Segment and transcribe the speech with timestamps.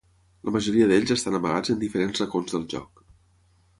[0.47, 3.05] La majoria d'ells estan amagats en diferents racons del joc.